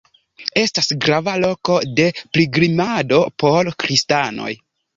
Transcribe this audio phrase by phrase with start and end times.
[0.61, 2.09] Estas grava loko de
[2.39, 4.53] pilgrimado por kristanoj.